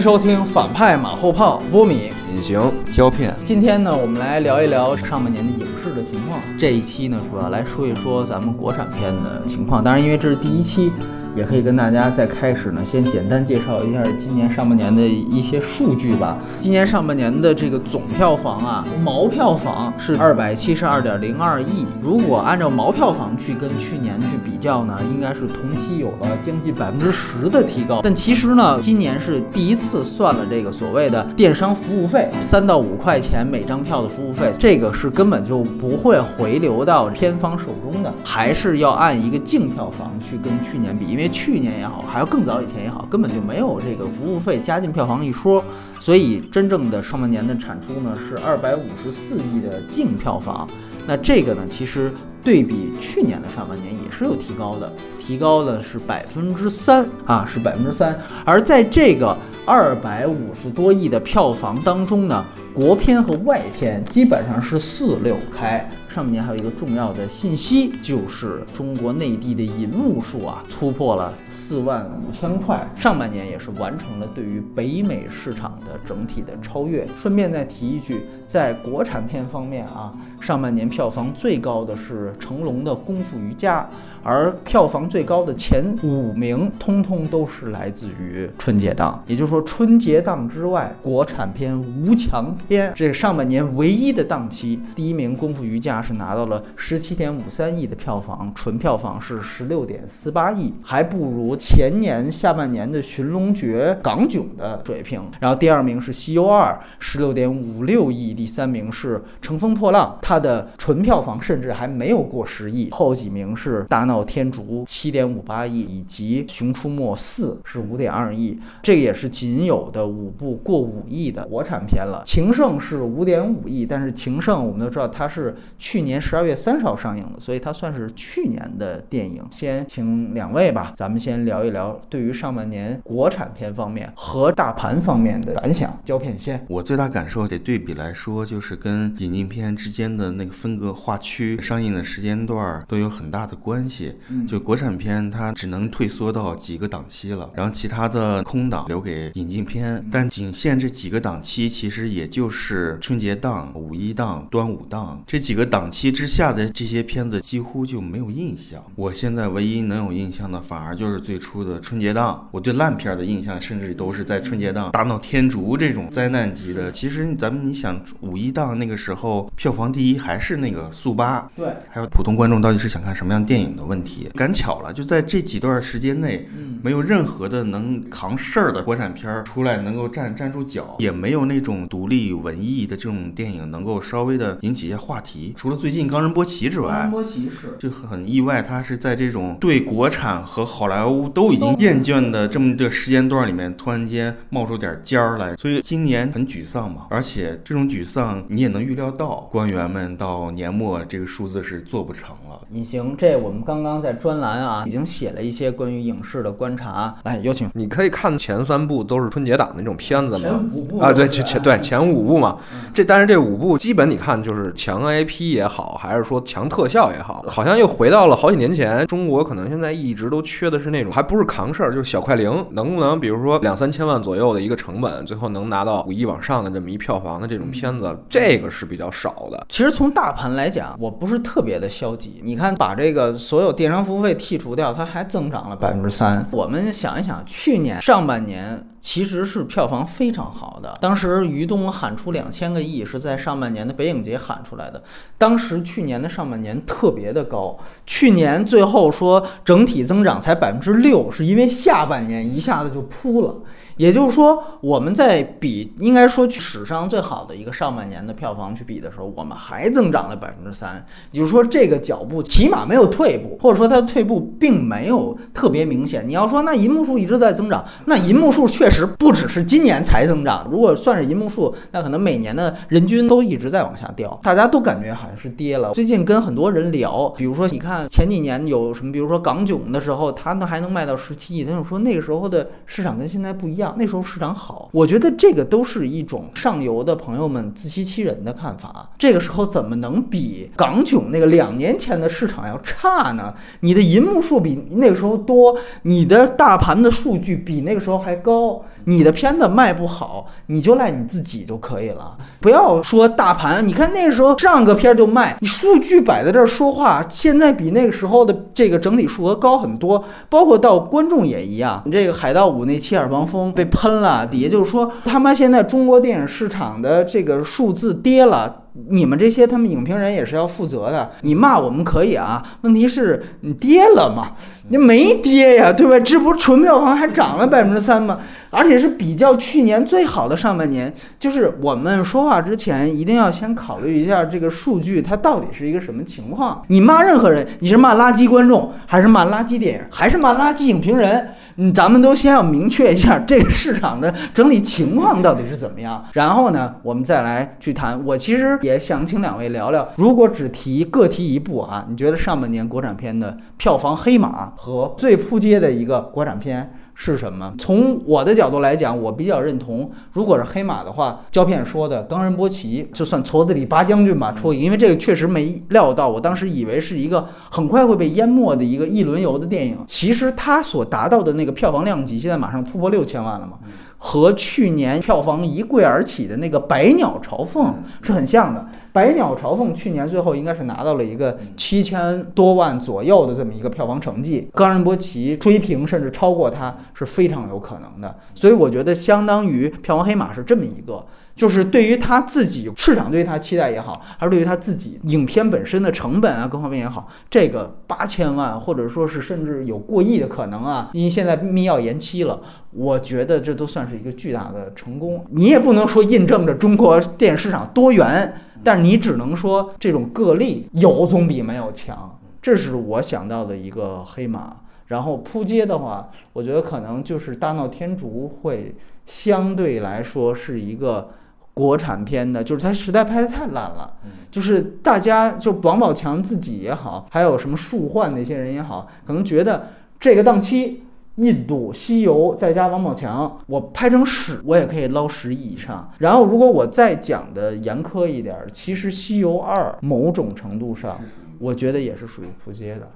[0.00, 2.10] 收听反派马后炮，波米。
[2.34, 2.60] 隐形
[2.94, 6.38] 胶片，今天呢，我们来聊一聊上半年的影视的情况。
[6.56, 9.82] 这一期呢，主要来说一说咱们国产片的情况。
[9.82, 10.92] 当然，因为这是第一期，
[11.38, 16.36] 也可以跟大家在开始呢，先简单介绍一下今年上半年的一些数据吧。
[16.58, 21.86] 今年上半年的这个总票房啊，毛票房是二百七十二点零二亿。
[22.02, 28.00] 如果按照毛票房去跟去年去比较呢，应该是同期有了将近百分之十的提高。
[28.02, 32.28] 但其实呢，今年是第一次算了这个所谓的电商服务费。
[32.40, 45.62] 三到五块钱每张票的服务费，这个是根本就不会回流到片方手中的，还是要按一个净票房去跟去年比，因为去年也好，还有更早以前也好，根本就没有这个服务费加进票房一说，
[46.00, 50.66] 所以真正的上半年的产出呢是二百五十四亿的净票房，
[51.06, 52.12] 那这个呢其实
[52.42, 59.36] 对比去年的上半年也是有提高的，提高的是百分之三啊，是百分之三，而在这个。
[59.70, 62.42] 二百五十多亿的票房当中呢，
[62.72, 65.86] 国片和外片基本上是四六开。
[66.08, 77.06] 上半年还有一个重要的信息，就是中国内地的银幕数啊突破了四万五千块，上半年也是完成了对于北美市场的整体的超越。
[77.20, 83.82] 顺便再提一句，在国产片方面啊，上半年票房最高的是成龙的《功夫瑜伽》。
[84.24, 105.22] 而票房最高的前五名，通通都是来自于春节档，也就是说春节档之外，国产片无强片，这上半年唯一的档期，第一名《功夫瑜伽》是拿到了十七点五三亿的票房，纯票房是十六点四八亿，还不如前年下半年的《寻龙诀》港囧的水平。
[105.40, 114.24] 然后第二名是《西游二》，十六点五六亿，第三名是《乘风破浪》，它的纯票房甚至还没有过十亿，后几名是大闹。
[114.28, 122.22] 天竺七点五八亿，以及熊出没四是五点二亿，这个也是仅有的五部过五亿的国产片了。
[122.26, 129.42] 情圣是五点五亿，但是情圣我们都知道它是去年十二月三十号上映的，所以它算是去年的电影。
[129.50, 135.98] 先请两位吧，咱们先聊一聊对于上半年国产片方面和大盘方面的感想。
[136.04, 144.14] 胶片先，我最大感受得对比来说，就是跟引进片之间的那个分隔划区、上映的时间段都有很大的关系。
[144.46, 150.04] 就国产片，它只能退缩到几个档期了，然后其他的空档留给引进片。
[150.10, 158.82] 但仅限这几个档期，其实也就是春节档、五一档、端午档这几个档期之下的这些片子，几乎就没有印象。
[158.94, 162.48] 我现在唯一能有印象的，反而就是最初的春节档。
[162.50, 166.90] 我对烂片的印象，甚至都是在春节档，大闹天竺这种灾难级的。
[166.90, 174.28] 其实咱们你想，五一档那个时候票房第一还是那个速八，对，还有普通观众到底是想看什么样电影的问题。
[174.34, 176.48] 赶巧了，就在这几段时间内，
[176.82, 185.54] 没有任何的能扛事儿的国产片儿出来，能够站站住脚，也没有那种独立文艺的这种电影能够稍微的引起一些话题。
[185.56, 197.06] 除了最近《冈仁波齐》之外，冈仁波齐是就很意外，他是在这种对国产和好莱坞都已经厌倦的这么个时间段里面，突然间冒出点尖儿来，所以今年很沮丧嘛。
[197.10, 198.07] 而且这种沮丧
[198.48, 202.60] 你也能预料到，官员们到年末这个数字是做不成了。
[202.72, 204.18] 隐形，这我们刚刚在。
[204.18, 207.14] 专栏啊，已经写了一些关于影视的观察。
[207.22, 207.70] 来，有请。
[207.74, 210.38] 你可以看前三部都是春节档的那种片子嘛？
[210.38, 212.58] 前五部啊，对，前前对前五部嘛。
[212.92, 219.06] 这但是这五部基本你看就是强 IP 也好，还是说强特效也好，好像又回到了好几年前。
[219.06, 227.97] 中国可能现在一直都缺的是那种，还不是扛事儿，就是小快灵，能不能比如说两三千万左右的一个成本，最后能拿到五亿往上的这么一票房的这种片子，
[228.28, 229.66] 这个是比较少的。
[229.68, 232.40] 其实从大盘来讲，我不是特别的消极。
[232.42, 233.98] 你看，把这个所有电商。
[234.08, 236.46] 服务费剔除掉，它还增长了百分之三。
[236.50, 240.96] 我们想一想，去年上半年其实是票房非常好的。
[240.98, 245.02] 当时于东喊出两千个亿，是在上半年的北影节喊出来的。
[245.36, 247.76] 当时去年的上半年特别的高，
[248.06, 253.54] 去年最后说整体增长才百分之六，是因为下半年一下子就扑了。
[253.98, 261.04] 也就是说，我们在比应该说史上最好的一个上半年的票房去比的时候，我们还增长了百分之三。
[261.32, 266.26] 也就是说，这个脚步起码没有退步，或者说它的退步并没有特别明显。
[266.26, 270.66] 你要说那银幕数一直在增长，那银幕数确实不只是今年才增长。
[270.70, 275.92] 如果算是银幕数，那可能每年的人均都一直在往下掉，大家都感觉好像是跌了。
[275.92, 283.87] 最近跟很多人聊，比如说你看前几年有什么，比如说港囧的时候，它那还能卖到十七亿，他就说那个时候的市场跟现在不一样。
[283.96, 284.88] 那时候市场好。
[284.92, 289.08] 我觉得这个都是一种上游的朋友们自欺欺人的看法。
[289.16, 293.54] 这个时候怎么能比港囧那个两年前的市场要差呢？
[293.80, 298.82] 你的银幕数比那个时候多，你的大盘的数据比那个时候还高。
[299.04, 303.86] 你的片子卖不好，你就赖你自己就可以了，不要说大盘。
[303.86, 310.22] 你看那个时候上个片就卖，你数据摆在这儿说话，现在比那个时候的这个整体数额高很多。
[310.50, 321.30] 包括到观众也一样，你这个《海盗五》那七耳王风被喷了，底下就是说他妈现在中国电影市场的这个数字跌了，你们这些他们影评人也是要负责的。
[321.42, 324.56] 你骂我们可以啊，问题是你跌了吗？
[324.88, 326.18] 你没跌呀，对吧？
[326.18, 328.40] 这不纯票房还涨了百分之三吗？
[328.70, 336.82] 而且是比较去年最好的上半年，就是我们说话之前一定要先考虑一下这个数据它到底是一个什么情况。
[336.88, 341.48] 你骂任何人，你是骂垃圾观众，还是骂垃圾电影，还是骂垃圾影评人？
[341.80, 348.20] 嗯，咱们都先要明确一下这个市场的整体情况到底是怎么样，然后呢，我们再来去谈。
[348.24, 356.92] 我其实也想请两位聊聊，如果只提各提一部啊，你觉得上半年国产片的票房黑马和最扑街的一个国产片？
[357.20, 357.74] 是什么？
[357.76, 373.78] 从我的角度来讲，我比较认同，如果是黑马的话，胶片说的冈仁波齐就算矬子里拔将军吧，出因为这个确实没料到，我当时以为是一个很快会被淹没的一个一轮游的电影，其实它所达到的那个票房量级，现在马上突破六千万了嘛。
[374.18, 377.86] 和去年票房一跪而起的那个《百鸟朝凤》
[378.26, 378.80] 是很像的，
[379.12, 391.24] 《百鸟朝凤》去年最后应该是拿到了一个七千多万左右的这么一个票房成绩，冈仁波齐追平甚至超过它是非常有可能的，所以我觉得相当于票房黑马是这么一个。
[391.58, 402.60] 就是对于他自己市场对他期待也好，还是对于他自己影片本身的成本啊各方面也好，这个八千万或者说是甚至有过亿的可能啊，因为现在密钥延期了，
[402.92, 405.44] 我觉得这都算是一个巨大的成功。
[405.50, 414.76] 你也不能说印证着中国电影市场多元，但你只能说这种个例有总比没有强，这是我想到的一个黑马。
[415.06, 418.94] 然后扑街的话，我觉得可能就是大闹天竺会
[419.26, 421.30] 相对来说是一个。
[421.78, 424.14] 国产片的，就是它实在拍的太烂了，
[424.50, 431.04] 就是大家就王宝强自己也好，还有什么树焕那些人也好，可能觉得这个档期，
[431.36, 436.10] 印度西游再加王宝强，我拍成屎我也可以捞十亿以上。
[436.18, 441.20] 然后如果我再讲的严苛一点，其实西游二某种程度上，
[441.60, 443.08] 我觉得也是属于扑街的。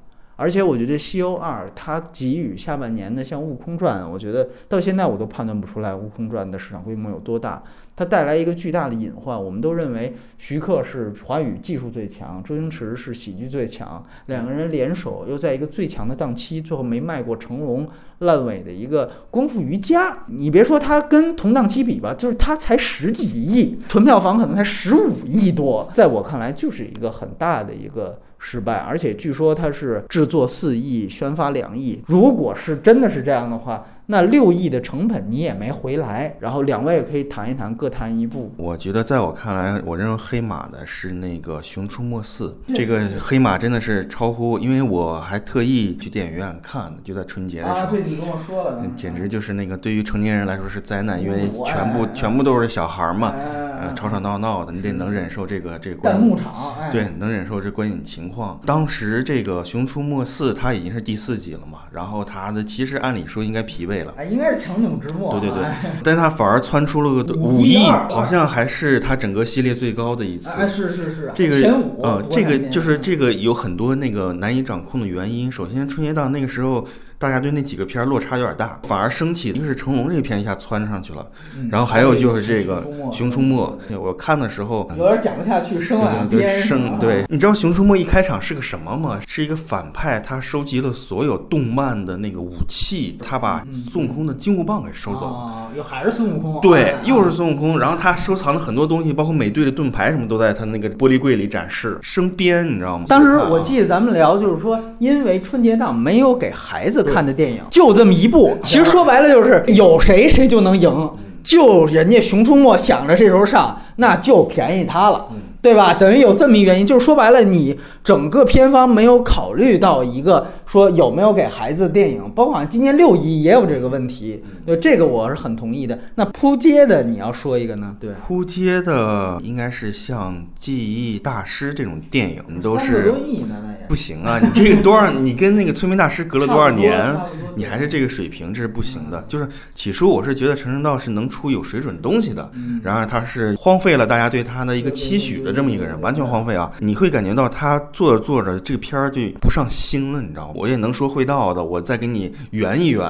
[0.42, 7.62] 而且我觉得《西游二》它给予下半年的像《悟空传》，我觉得到现在我都判断不出来《悟空传》的市场规模有多大。
[7.94, 17.86] 它带来一个巨大的隐患，我们都认为徐克是华语技术最强，周星驰是喜剧最强，两个人联手又在一个最强的档期，最后没卖过成龙
[18.18, 20.24] 烂尾的一个功夫瑜伽。
[20.26, 28.18] 你别说它跟同档期比吧，就是它才十几亿，纯票房可能才十五亿多，在我看来就是一个很大的一个。
[28.42, 32.02] 失败，而且据说他是制作四亿，宣发两亿。
[32.08, 33.86] 如果是真的是这样的话。
[34.12, 38.52] 那六亿的成本你也没回来，然后两位也可以谈一谈，各谈一步。
[38.58, 47.78] 我觉得在我看来，我认为黑马的是那个《熊出没四》，这个黑马真的是超乎，因为我还特意去电影院看的，就在春节的时候。
[47.78, 53.32] 啊，对你跟我说了，简直就是那个对于成年人来说是灾难，因为全部全部都是小孩嘛，
[53.80, 58.60] 呃，吵吵闹闹的，你得能忍受这个这个观幕场，对，能忍受这观影情况。
[58.66, 64.01] 当时这个《熊出没四》它已经是第四集了嘛，然后它的其实按理说应该疲惫。
[64.16, 65.38] 哎，应该是强弩之末。
[65.38, 65.64] 对对对，
[66.02, 67.76] 但他反而窜出了个五亿，
[68.10, 70.50] 好像还是他整个系列最高的一次。
[70.50, 75.50] 哎，是是是，这个前五啊，这个就是这个有很多那个难以掌控的原因。
[75.50, 76.86] 首先，春节档那个时候。
[77.22, 79.50] 大家对那几个片儿落差有点大，反而生气。
[79.50, 81.24] 一个是成龙这个片一下窜上去了，
[81.70, 82.82] 然后还有就是这个
[83.16, 83.54] 《熊出没》，
[84.00, 87.24] 我看的时候有点讲不下去，生完对生对。
[87.28, 89.20] 你知道《熊出没》一开场是个什么吗？
[89.24, 95.70] 是一个反派，他收集了所有动漫的那个武器，他把孙悟空的金箍棒给收走了。
[95.76, 96.60] 又还是孙悟空？
[96.60, 97.78] 对，又是孙悟空。
[97.78, 101.96] 然后他收藏了很多东西，包括美队的盾牌什么都在他那个玻璃柜里展示。
[102.02, 103.04] 生编，你知道吗？
[103.06, 107.04] 当时我记得咱们聊，就是说，因为春节档没有给孩子。
[107.11, 111.10] 看的电影就这么一部， 其实说白了就是有谁谁就能赢，
[111.42, 115.26] 就人家《熊出没》想着这时候上，那就便宜他了。
[115.60, 115.94] 对吧？
[115.94, 124.42] 等于有这么一原因，就是说白了，你整个片方没有考虑到一个说有没有给孩子的电影，包括今年六一也有这个问题。
[124.64, 125.98] 对这个我是很同意的。
[126.14, 127.96] 那扑街的你要说一个呢？
[128.00, 134.38] 对，扑街的应该是像《记忆大师》这种电影，你都是三个多亿呢，那也不行啊！
[134.40, 135.10] 你这个多少？
[135.10, 137.02] 你跟那个《催眠大师》隔了多少年？
[137.54, 139.22] 你还是这个水平，这是不行的。
[139.28, 142.50] 就是起初我是觉得陈升道是能出有水准东西的，
[142.82, 146.70] 然而他是荒废了大家对他的一个期许的这么一个人，完全荒废啊！
[146.78, 150.54] 你会感觉到他做着做着这个片儿就不上心了，你知道吗？
[150.56, 153.06] 我也能说会道的，我再给你圆一圆，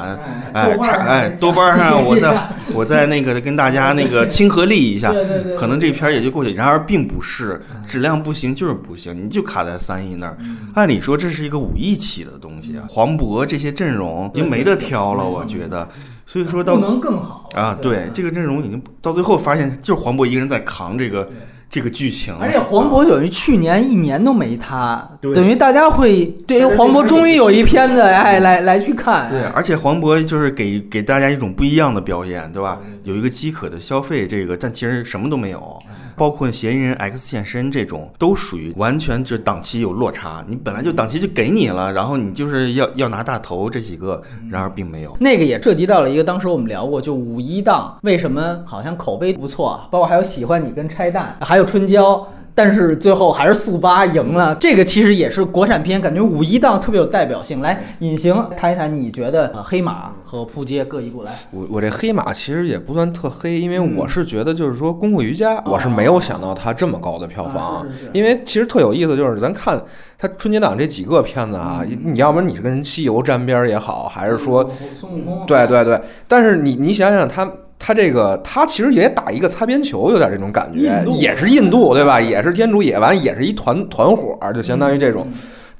[0.52, 5.12] 哎，哎，豆瓣上我再 我再那个跟大家那个亲和力一下，
[5.58, 6.52] 可能这片儿也就过去。
[6.52, 10.36] 然而并不是质量不行就是不行，你就卡在三亿那儿。
[10.74, 15.88] 按理说这是一个五亿起的东西啊，黄渤这些阵容已经没得挑了，我觉得。
[16.26, 21.28] 所以说到不能更好啊，对这个阵容已经到最后发现就是黄渤一个人在扛这个。
[21.72, 25.02] 这个剧情，而且黄渤等于去年一年都没他，
[25.34, 29.30] 等于大家会对于黄渤终于有一片子哎来来去看。
[29.30, 32.78] 对，而且黄渤就是给给大家一种不一样的表演，对吧？
[33.04, 35.82] 有一个饥渴的消费，这个但其实什么都没有。
[36.22, 40.44] 包括嫌疑人 X 现身这种，都属于完全就是档期有落差。
[40.46, 45.16] 你本来就档期就给你了，然后你就是要要拿大头这几个，然而并没有。
[45.18, 52.24] 那个也涉及到了一个，当时我们聊过，就五一档为什么好像口碑不错，包括还有喜欢你跟拆弹，还有春娇。
[52.54, 57.60] 但是最后还是速八赢了，这个其实也是国产片，感觉五一档特别有代表性。
[57.60, 61.32] 来，隐形谈一谈，你觉得黑马和扑街各一部来？
[61.50, 69.82] 我我这黑马其实也不算特黑，因为我是觉得就是说功夫瑜伽，我是没有想到它这么高的票房，因为其实特有意思，就是咱看
[70.18, 77.50] 它春节档这几个片子啊，你要不然你是跟西游沾边也好，还是说孙悟空，对对对，但是你你想想它。
[77.84, 82.20] 他这个，他其实也打一个擦边球，有点这种感觉，也是印度，对吧？
[82.20, 85.26] 也是天竺野完，也是一团团伙，就相当于这种。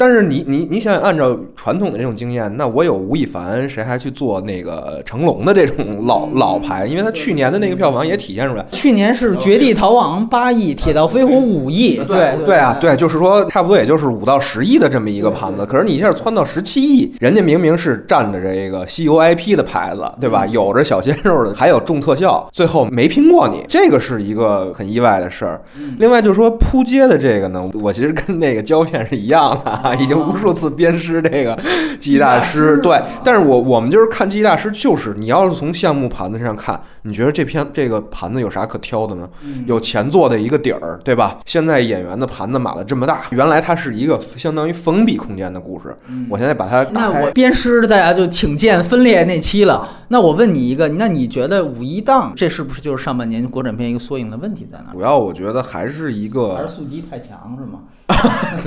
[0.02, 6.86] 但是你你你想按照传统的这种经验，那我有吴亦凡，谁还去做那个成龙的这种老老牌？
[6.86, 15.64] 因为他去年的那个票房也体现出来，去年是《绝地逃亡》八亿，《铁道飞虎》五亿，对对啊，对，就是说差不多也就是五到十亿的这么一个盘子。
[15.64, 20.44] 可是你一下窜到十七亿，人家明明是占着这个西游 IP 的牌子，对吧？
[20.48, 25.62] 有着小鲜肉的，还有重特效，最后没拼过你，这个是一个很意外的事儿。
[26.00, 29.91] 另外就是说扑街的这个呢，我其实跟那个胶片是一样的。
[29.94, 31.58] 已经无数次鞭尸这个
[32.00, 39.28] 记忆大师，对，但是我我们就是看记忆大师，就是你要是从项目盘子上看，你觉得这篇这个盘子有啥可挑的呢？
[39.66, 41.38] 有前作的一个底儿，对吧？
[41.46, 45.96] 现在演员的盘子码的这么大，原来它是一个相当于封闭空间的故事，
[46.28, 49.88] 我现在把它那我鞭尸大家就请见分裂那期了。
[50.08, 54.92] 那我问你一个，那你觉得五一档这是不是就是上半年国产片一个缩影的问题在哪？
[54.92, 57.80] 主要我觉得还是一个还是速机太强是吗？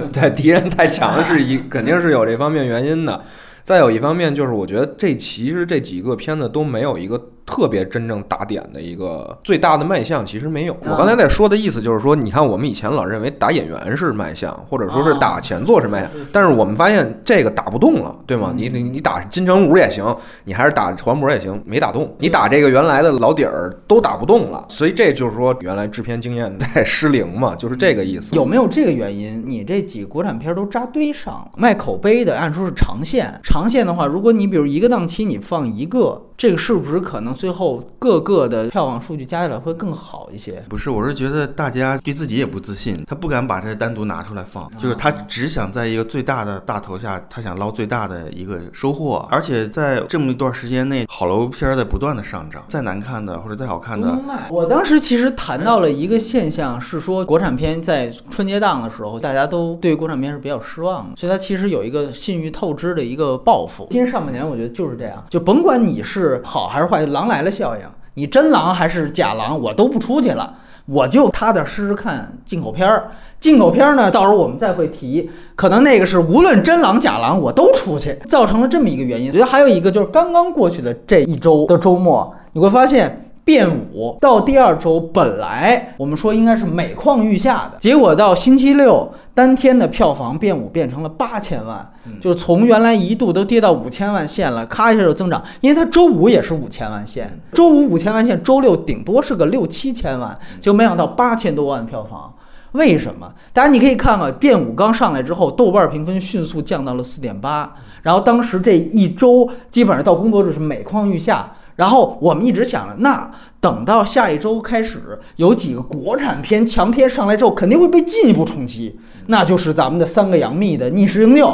[0.11, 1.04] 对，敌人太强。
[1.23, 3.21] 是一肯定是有这方面原因的，
[3.63, 7.29] 再有一方面就是我觉得这其实这几个片子都没有一个。
[7.45, 10.75] 特别真正打点的一个最大的卖相其实没有。
[10.81, 18.51] 我刚才在说的意思就是说，你看我们以前老认为打演员是卖相，或者说是打前作是卖相，但是我们发现这个打不动了，对吗？
[18.55, 22.13] 你你你打金城武也行，你还是打黄渤也行，没打动。
[22.17, 28.35] 你打这个原来的老底儿都打不动了，所以这就是说原来制片经验在失灵嘛，就是这个意思。
[28.35, 29.43] 有没有这个原因？
[29.45, 33.39] 你这几个国产片都扎堆上了，卖口碑的，按说是长线。
[33.43, 36.21] 长线的话，如果你比如一个档期你放一个。
[36.37, 40.63] 这个是不是可能最后各个的票房数据加起来会更好一些？
[40.69, 49.25] 不是，我是觉得大家对自己也不自信，他不敢把这单独拿出来放，就是他只想在一个最大的大头下，他想捞最大的一个收获。
[49.31, 54.13] 而且在这么一段时间内，好莱坞片在不断的上涨，再难看的或者再好看的，
[54.49, 63.87] 我当时其实谈到了一个现象，是说国产片在春节档的时候，大家都对国产片是比较失望的，所以它其实有一个信誉透支的一个报复。
[63.89, 66.24] 今年上半年我觉得就是这样，就甭管你是。
[66.25, 67.05] 是好还是坏？
[67.05, 67.83] 狼来了效应，
[68.15, 70.53] 你真狼还是假狼，我都不出去了，
[70.85, 73.11] 我就踏踏实实看进口片儿。
[73.39, 79.27] 进口片儿呢，到时候我们再会提，可能那个是无论真狼假狼，我都出去，造成了这么一个原因。
[79.27, 83.21] 我觉得还有一个就是刚刚过去的这一周的周末，你会发现。
[83.45, 91.87] 变五到第二周，本来我们说应该是每况愈下的，结果到星期六当天的票房变五变成了八千万，
[92.19, 102.33] 就是从原来一度都跌到五千万线了，咔一下就增长，因为它周五也是五千万线，周五五千万线，周六顶多是个六七千万，就没想到八千多万票房，
[102.71, 103.31] 为什么？
[103.53, 107.71] 大家你可以看看变五刚上来之后，豆瓣评分迅速降到了四点八，
[108.01, 111.51] 然后当时这一周基本上到工作日是每况愈下。
[111.75, 113.29] 然后我们一直想着，那
[113.59, 121.45] 等到下一周开始有几个国产片强片上来之后，肯定会被进一步冲击，那就是咱们的三个杨幂的《逆时营救》，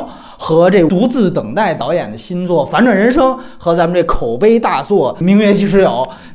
[0.41, 5.87] 和这独自等待导演的新作《反转人生》和咱们这口碑大作《明月几时有》，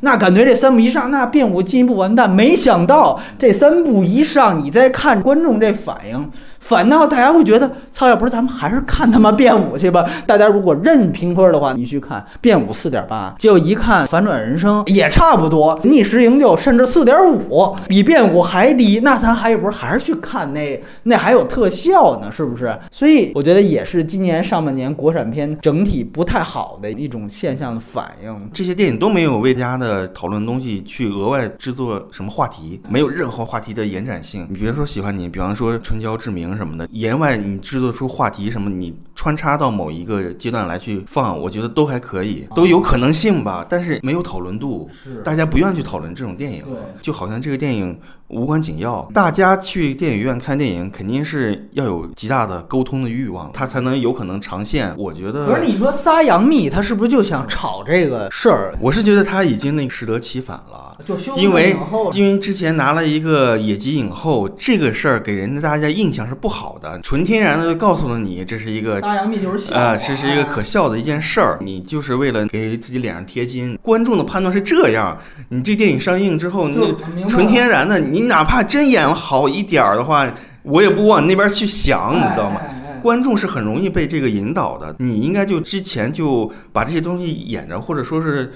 [0.03, 2.31] 那感觉这三部一上，那变五进一步完蛋。
[2.31, 6.31] 没想到这三部一上，你再看观众这反应。
[6.61, 10.05] 反倒大家会觉得，操，要不是咱们还是看他妈变五去吧。
[10.27, 18.99] 大家如果认评分的话，你去看变五四点八，结果一看反转人生也差不多，逆时营救甚至四点五，比变五还低。
[19.05, 22.77] 那咱还不是还是去看那那还有特效呢，是不是？
[22.91, 28.51] 所以我觉得也是是今年上半年国产片整体不太好的一种现象的反应。
[28.53, 34.47] 这些电影都没有为大家的讨论东西去额外制作什么话题，没有任何话题的延展性。
[34.49, 36.47] 你比如说喜欢你，比方说春娇志明。
[36.57, 43.67] 什么的，言外你制作出话题什么，你穿插到某一个阶段来去放，我觉得都还可以，都有可能性吧。
[43.69, 49.09] 但是没有讨论度，是大家不愿意去讨论这种电影，对，就好像这个电影无关紧要。
[49.15, 54.95] 大家去电影院看电影，肯定是要有极大的沟通的欲望，他才能有可能长线。
[54.99, 58.75] 我觉得，可是你说撒杨幂，他是不是就想炒这个事儿？
[58.81, 61.75] 我是觉得他已经那个适得其反了，就因为
[62.13, 73.79] 因为之前拿了一个野鸡影后，这个事儿给人大家印象是不好的，纯天然的就告诉了你这是一个撒杨幂就是啊，这是一个可笑的一件事儿，你就是为了给自己脸上贴金。
[73.81, 75.17] 观众的判断是这样，
[75.51, 76.93] 你这电影上映之后，那
[77.29, 80.29] 纯天然的，你哪怕真演好一点儿的话，
[80.63, 82.61] 我也不往那边去想，你知道吗？
[83.07, 88.53] 观众是很容易被这个引导的，你应该就之前就把这些东西演着，或者说是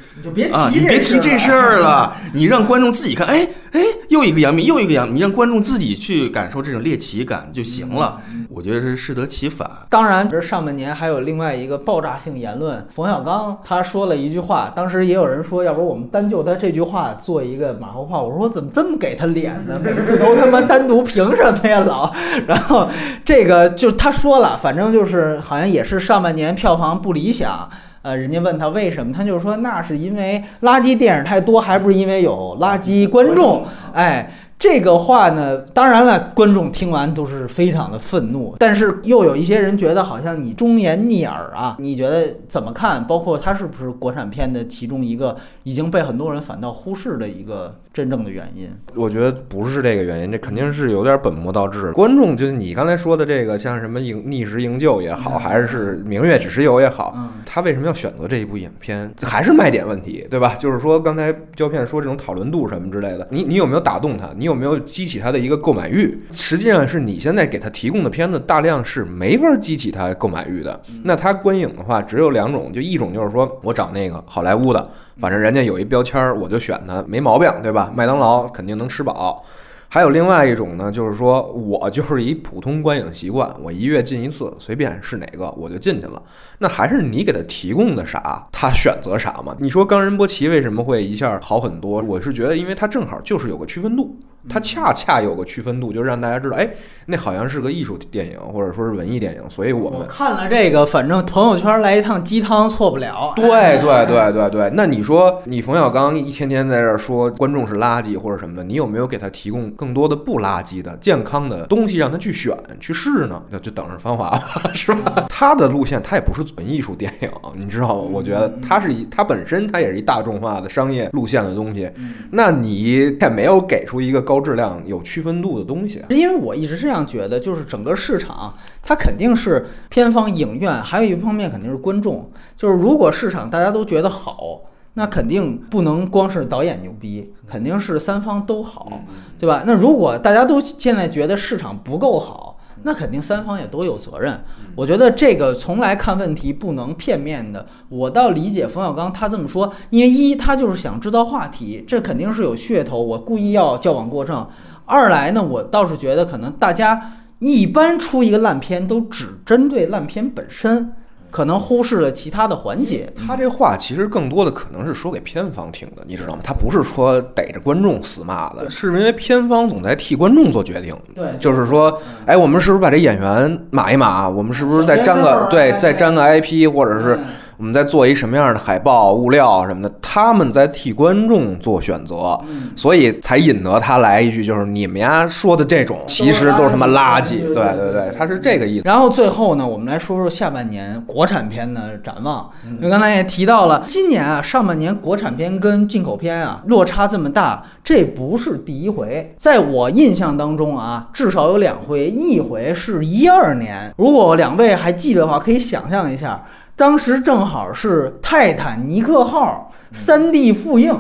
[0.52, 8.21] 啊，你别提这事儿了， 你让观众自己看，哎哎，又一个杨幂，又一个杨，你让观众自己去感受这种猎奇感就行了。
[8.49, 9.71] 我觉得是适得其反。
[9.88, 18.25] 当然，这上半年还有另外一个爆炸性言论，冯小刚他说了一句话，当时也有人说，要不我们单就他这句话做一个马后炮。
[18.25, 19.80] 我说怎么这么给他脸呢？
[19.80, 22.12] 每次都他妈单独，凭什么呀老？
[22.49, 22.88] 然后
[23.25, 24.39] 这个就他说。
[24.40, 27.68] 了，反正就是好像也是上半年票房不理想，
[28.02, 34.30] 呃，人家问他为什么，他就是说那是因为垃圾电影太多，还不是因为有垃圾观众，哎。
[34.61, 43.03] 这个话呢，当然了，观众听完都是非常的愤怒，但是又有一些人觉得好像你忠言逆耳啊，你觉得怎么看？
[43.07, 48.68] 包括它是不是国产片的其中一个已经被很多人反倒忽视的一个真正的原因？
[48.94, 51.90] 我觉得不是这个原因，这肯定是有点本末倒置。
[51.92, 59.11] 观众就是你刚才说的这个，像什么营逆时营救也好，还是明月只时有也好，他为什么要选择这一部影片？
[59.23, 60.55] 还是卖点问题，对吧？
[60.57, 64.29] 就是说刚才胶片说这种讨论度什么之类的，你你有没有打动他？
[64.37, 64.49] 你？
[64.50, 66.18] 有没有激起他的一个购买欲？
[66.32, 70.78] 实际上是你现在给他提供的片子大量是没法激起他购买欲的。
[71.04, 77.90] 那他观影的话只有两种，就一种就是说我找那个好莱坞的，反正人家有一标签儿，我就选他，没毛病，对吧？
[77.94, 79.44] 麦当劳肯定能吃饱。
[79.92, 86.22] 还有另外一种呢，就是说我就是一普通观影习惯，我一月进一次，随便是哪个我就进去了。
[86.58, 89.52] 那还是你给他提供的啥，他选择啥嘛？
[89.58, 92.00] 你说冈仁波齐为什么会一下好很多？
[92.02, 94.16] 我是觉得，因为他正好就是有个区分度。
[94.50, 96.68] 它恰恰有个区分度，就让大家知道，哎，
[97.06, 103.32] 那好像是个艺术电影，或者说是文艺电影，所以我们看了这个，反正朋友圈来一趟鸡汤错不了。
[103.36, 103.46] 对
[103.80, 113.42] 对对对对，那你说你冯小刚一天天在这说观众是垃圾或者什么的，你有没有给他提供更多的不垃圾的健康的东西让他去选去试呢？
[113.50, 115.26] 那就等着芳华吧 是吧？
[115.28, 118.08] 他的路线他也不是纯艺术电影，你知道吗？
[118.12, 121.90] 我觉得他是一他本身他也是一大众化的商业路线的东西，
[122.30, 124.20] 那你也没有给出一个。
[124.20, 132.31] 高质量有区分度的东西，因为我一直这样觉得，就是整个市场它肯定是片方、影院，还有一方面肯定是观众。
[132.57, 134.62] 就是如果市场大家都觉得好，
[134.94, 138.90] 那肯定不能光是导演牛逼，肯定是三方都好，
[139.38, 139.62] 对吧？
[139.66, 144.43] 那如果大家都现在觉得市场不够好，那肯定三方也都有责任。
[144.75, 147.66] 我觉得这个从来看问题不能片面的。
[147.88, 154.47] 我倒理解冯小刚他这么说，因为一他就是想制造话题，这肯定是有噱头，我故意要矫枉过正。
[154.87, 160.93] 二来呢，我倒是觉得可能大家一般出一个烂片都只针对烂片本身。
[161.31, 163.11] 可能忽视了其他的环节。
[163.27, 166.40] 他这话其实更多的可能是说给片方听的，你知道吗？
[166.43, 170.97] 他不是说逮着观众死骂的，是因为片方总在替观众做决定。
[171.14, 174.29] 对，就是说，哎，我们是不是把这演员码一码？
[174.29, 177.19] 我们是不是再粘个对，再粘个 IP，或者是
[177.61, 182.40] 我们在做一什么样的海报、物料什么的，他们在替观众做选择，
[182.75, 187.40] 所以才引得他来一句，就是你们呀说的这种其实都是他妈垃圾。
[187.40, 188.83] 对对对，他是这个意思。
[188.87, 192.51] 然后最后呢，我们来说说下半年国产片的展望。
[192.79, 199.35] 因为刚才也提到了，今年啊上半年国产片跟进口片啊落差这么大，这不是第一回。
[199.37, 203.92] 在我印象当中啊，至少有两回，一回是一二年。
[203.99, 206.42] 如果两位还记得的话，可以想象一下，
[206.81, 210.99] 当时正好是泰坦尼克号三 D 复映，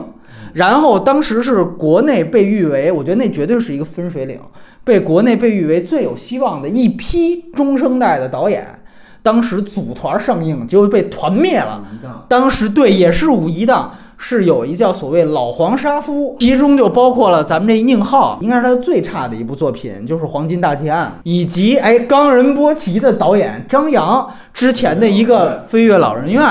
[0.52, 4.38] 然后当时是国内被誉为，我觉得那绝对是一个分水岭，
[4.84, 8.78] 被国内被誉为最有希望的一批中生代的导演。
[9.22, 11.82] 当时组团上映，结果被团灭了。
[12.28, 26.42] 当时对，也是五一档，是有一叫所谓老黄沙夫，其中就包括了咱们这宁浩，应该是他最差的一部作品，就是《黄金大劫案》，以及哎冈仁波齐的导演张扬之前的一个《飞跃老人院》，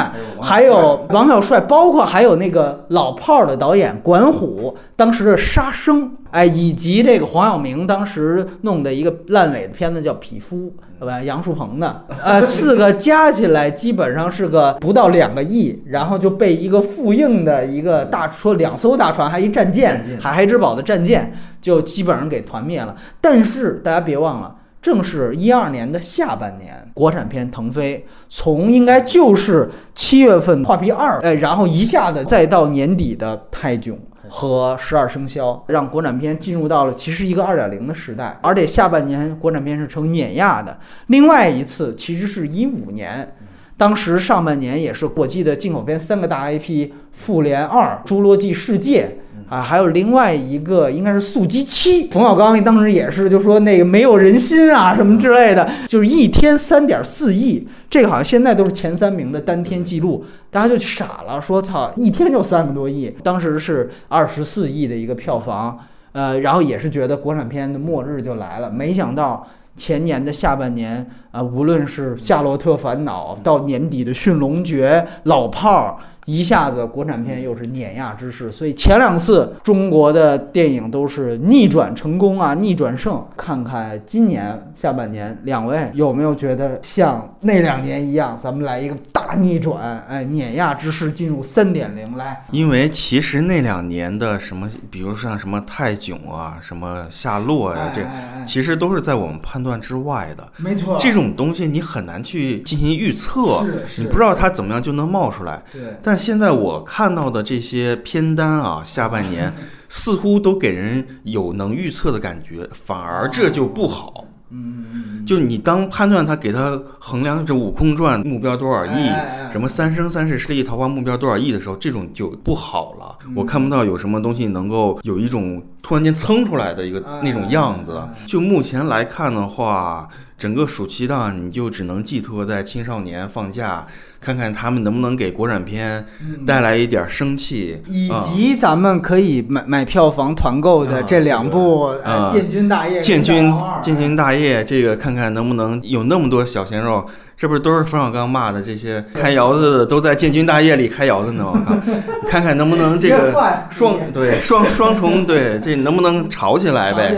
[0.42, 10.68] 还有王小帅，包括还有那个老炮儿的导演管虎，当时的《杀生》，哎，以及这个黄晓明当时弄的一个烂尾的片子叫《匹夫》。
[11.00, 11.24] 对吧？
[11.24, 22.94] 杨树鹏的， 呃，四个加起来基本上是个不到两个亿，然后就被一个复印的一个大说两艘大船，还一战舰，海海之宝的战舰，就基本上给团灭了。
[23.22, 33.96] 但是大家别忘了，正是一二年的下半年，国产片腾飞，从应该就是七月份《画皮二》，哎，然后一下子再到年底的《泰囧》。
[34.30, 40.78] 和十二生肖让国产片进入到了其实一个二点零的时代，而且下半年国产片是呈碾压的。
[41.08, 43.36] 另外一次其实是一五年，
[43.76, 49.18] 当时上半年也是我记得进口片三个大 IP，《复联二》《侏罗纪世界》。
[49.50, 65.80] 啊，还有另外一个应该是《速激七》，冯小刚当时也是就说那个没有人心啊什么之类的，就是一天三点四亿，这个好像现在都是前三名的单天记录，大家就傻了，说操，一天就三个多亿，当时是二十四亿的一个票房，
[66.12, 75.96] 呃，然后也是觉得国产片的末日就来了，没想到前年的下半年啊，无论是《夏洛特烦恼》到年底的《驯龙诀》《老炮儿》。
[76.26, 83.26] 一下子国产片又是碾压之势，所以前两次中国的电影都是逆转成功啊，逆转胜。
[83.36, 92.46] 看看今年下半年，两位有没有觉得像那两年一样，咱们来一个大逆转，哎，碾压之势进入三点零来？
[92.52, 98.02] 因为其实那两年的什么，比如像什么泰囧啊，什么夏洛呀，这
[98.46, 100.48] 其实都是在我们判断之外的。
[100.58, 103.66] 没错，这种东西你很难去进行预测，
[103.98, 105.62] 你不知道它怎么样就能冒出来。
[105.72, 109.52] 对，但现在我看到的这些片单啊，下半年
[109.90, 114.26] 似乎都给人有能预测的感觉，反而这就不好。
[114.52, 119.08] 嗯，就你当判断他给他衡量这《悟空传》目标多少亿，
[119.52, 123.16] 什么《三生三世十里桃花》目标多少亿的时候，这种就不好了。
[123.36, 128.04] 我看不到有什么东西能够有一种突然间蹭出来的一个那种样子。
[128.26, 133.86] 就目前来看的话，整个暑期档你就只能寄托在青少年放假。
[134.22, 136.06] 看看他们能不能给国产片
[136.46, 141.88] 带来一点生气，以及咱们可以买买票房团购的这两部
[142.30, 143.00] 《建军大业》。
[143.02, 143.50] 建军
[143.82, 147.06] 建军大业，这个看看能不能有那么多小鲜肉？
[147.38, 151.46] 这不是都是冯小刚骂的这些开窑子的，都在《建军大业》里开窑子呢？
[151.46, 151.74] 我靠，
[152.28, 153.34] 看看能不能这个
[153.70, 157.16] 双对双双重对这能不能吵起来呗？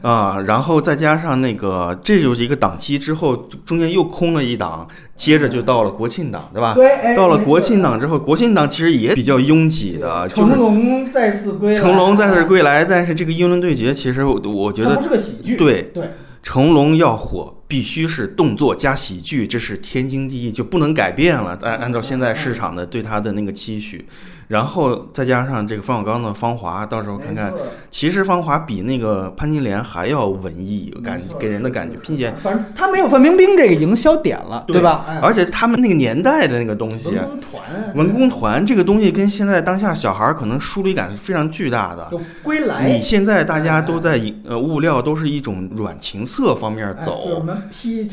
[0.00, 6.74] 啊，然后再加上那个，这就是一个档期之后，中间又空了一档，接着就到了国庆档，对吧？
[6.74, 7.16] 对。
[7.16, 10.28] 到了国庆档之后，国庆档其实也比较拥挤的。
[10.28, 11.80] 成龙再次归来。
[11.80, 15.56] 成龙再次归来，但是这个英伦对决，其实我我觉得不是个喜剧。
[15.56, 16.04] 对对。
[16.40, 21.58] 成龙要火，必须是动作加喜剧，这是天经地义，就不能改变了。
[21.62, 24.06] 按按照现在市场的对他的那个期许。
[24.48, 27.52] 然后再加上这个冯小刚的《芳华》，到时候看看，
[27.90, 35.04] 其实《芳华》比那个潘金莲还要文艺，感给人的感觉，并且反正他没有范冰冰这个营销点了，对吧？
[35.22, 37.62] 而且他们那个年代的那个东西，文工团，
[37.94, 42.10] 文工团这个东西跟现在当下小孩可能疏离感是非常巨大的。
[42.42, 47.44] 归来，你现在大家都在呃物料都是一种软情色方面走，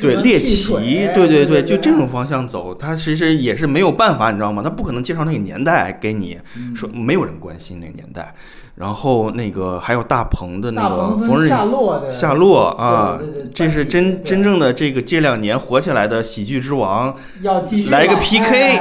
[0.02, 0.74] 对猎奇，
[1.16, 4.62] 对对对，就这种方向走，他其实也是没有办法，你知道吗？
[4.62, 6.25] 他不可能介绍那个年代给你。
[6.76, 8.34] 说没有人关心那个年代，
[8.76, 13.18] 然后那个还有大鹏的那个冯日夏洛的夏洛啊，
[13.54, 18.78] 这是真真正的这个这两年火起来的喜剧之王，要继续来个 PK，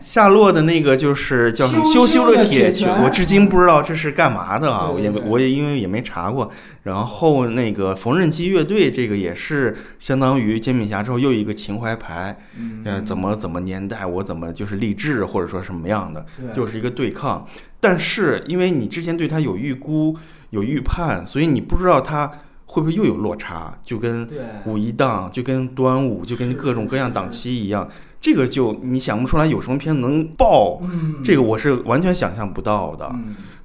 [0.00, 4.88] 夏洛的那个就是叫什么羞羞的铁拳，我至今不知道这是干嘛的啊！
[4.88, 6.48] 我也我也因为也没查过。
[6.84, 17.44] 然后那个缝纫机乐队这个也是相当于煎饼侠之后又一个情怀牌，嗯，怎么怎么年代我怎么就是励志或者说什么样的，就是一个对抗。
[17.80, 20.16] 但是因为你之前对它有预估
[20.50, 22.30] 有预判，所以你不知道它。
[22.70, 23.72] 会不会又有落差？
[23.82, 24.28] 就跟
[24.66, 27.88] 五一档，就跟端午，就跟各种各样档期一样，
[28.20, 30.78] 这个就你想不出来有什么片能爆，
[31.24, 33.10] 这个我是完全想象不到的。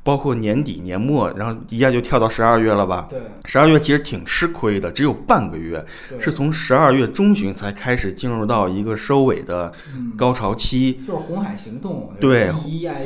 [0.04, 3.08] 包括年底年末，然后一下就跳到十二月了吧？
[3.10, 5.84] 对，十二月其实挺吃亏的，只有半个月，
[6.20, 9.72] 是从十二月中旬才开始进入到一个收尾的
[10.18, 11.00] 高潮期。
[11.08, 12.12] 就是红海行动。
[12.20, 12.52] 对，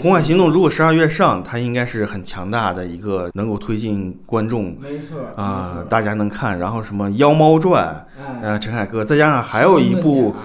[0.01, 4.75] 红海行动如果十二月上，它应该是很强大的一个能够推进观众。
[4.81, 6.57] 没错啊，大家能看。
[6.57, 8.05] 然后什么《妖猫传》，
[8.41, 10.36] 呃，陈凯歌，再加上还有一部。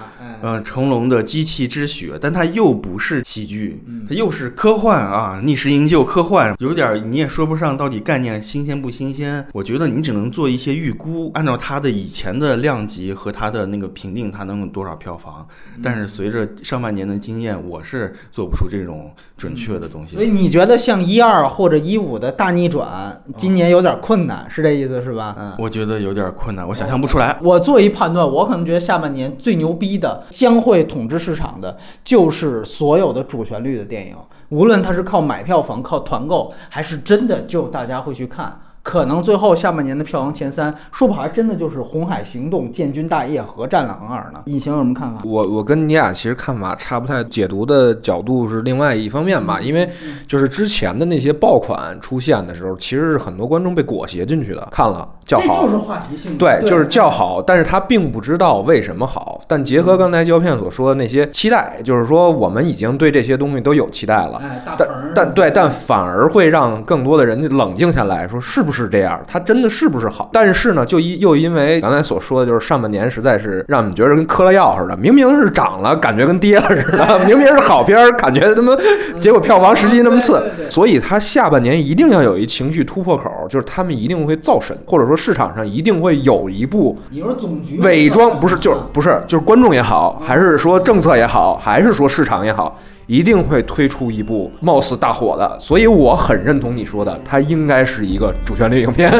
[0.45, 9.45] 嗯，成龙的《机器之血》，但它又不是喜剧，它又是科幻啊，逆时营救科幻，有点你也说不上到底概念新鲜不新鲜。
[9.53, 15.47] 我觉得你只能做一些预估，按照它的以前的量级和它的那个评定，它能有多少票房。
[15.81, 20.15] 但是随着上半年的经验，我是做不出这种准确的东西。
[20.15, 25.33] 所以你觉得像一二或者一五的大逆转，今年有点困难，是这意思是吧？
[25.39, 27.39] 嗯，我觉得有点困难，我想象不出来。
[27.41, 30.21] 我做一判断，我可能觉得下半年最牛逼的。
[30.33, 34.17] 将会统治市场的，就是所有的主旋律的电影，
[34.49, 38.59] 无论它是靠买票房、靠团购，还是真的就大家会去看。
[38.83, 44.41] 可能最后下半年的票房前三，说不好还真的就是《红海行动》《建军大业》和《战狼二》呢。
[44.45, 45.21] 隐形有什么看法？
[45.23, 49.61] 我我跟你俩其实看法差不太，解读的角度是另外一方面吧。
[49.61, 49.89] 因为
[50.27, 56.37] 就是之前的那些爆款出现的时候，其实是很多观众被裹挟进去的，看了叫好，就是话题性。
[56.37, 59.39] 对，就是叫好，但是他并不知道为什么好。
[59.47, 64.41] 但结合刚才胶片所说的那些期待，就是说我们已经对这些东西都有期待了，
[64.77, 68.72] 但但对，但反而会让更多的人冷静下来说，是不是？
[68.73, 70.29] 是这样，它真的是不是好？
[70.33, 78.75] 但是呢，就一又因为刚才所说的，就是上半年实在是让你觉得跟嗑了药似的，明明是涨了，感觉跟跌了似的； 明明是好片儿，感觉他妈
[79.19, 80.41] 结果票房实际那么次。
[80.69, 86.97] 所以它下半年一定要有一情绪突破口，就是他们一定会造神，或者说市场上一定会有一部。
[87.11, 92.75] 你说总局伪装不是，就是不是，就是观众也好，还是说政策也好，还是说市场也好。
[93.05, 99.11] 一定会推出一部貌似大火的，所以我很认同你说的，它应该是一个主旋律影片，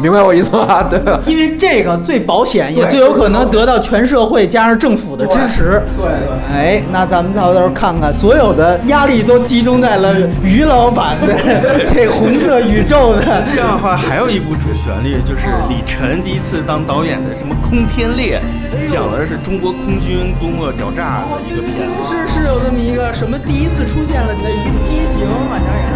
[0.00, 0.82] 明白我意思吗？
[0.88, 5.82] 对，因为这个最保险，也最有可能得到全社会加上政府的支持。
[5.96, 6.54] 对对。
[6.54, 10.14] 哎，那咱们到时候看看，所有的压力都集中在了
[10.44, 11.34] 于老板的
[11.88, 13.42] 这红色宇宙的。
[13.46, 18.40] 这样的话，还有一部主旋律，就是李晨第一次当导演的什么《空天猎》，
[18.86, 22.10] 讲的是中国空军多么屌炸的一个片子。
[22.10, 23.10] 是是有这么一个。
[23.22, 25.92] 什么第一次出现了你的一个畸形，反正也是。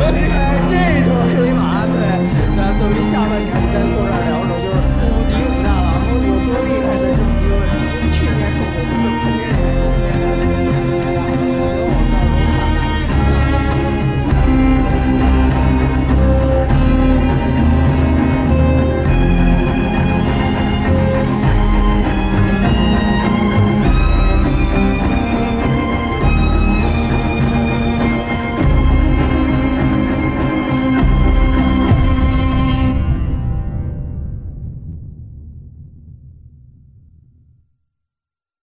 [0.66, 0.72] 这
[1.04, 1.94] 就是黑马，对，
[2.56, 4.45] 那等于下半场再坐这儿聊。